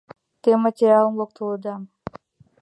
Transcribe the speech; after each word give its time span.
Те 0.41 0.51
материалым 0.65 1.15
локтылыда. 1.19 1.73